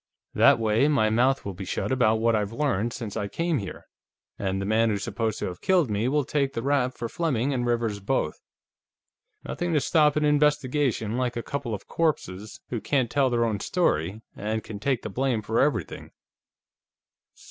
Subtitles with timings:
[0.33, 3.85] That way, my mouth will be shut about what I've learned since I came here,
[4.39, 7.53] and the man who's supposed to have killed me will take the rap for Fleming
[7.53, 8.41] and Rivers both.
[9.43, 13.59] Nothing to stop an investigation like a couple of corpses who can't tell their own
[13.59, 16.09] story and can take the blame for everything."